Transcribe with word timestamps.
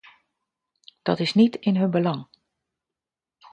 Dat 1.01 1.19
is 1.19 1.33
niet 1.33 1.55
in 1.55 1.75
hun 1.75 1.91
belang. 1.91 2.27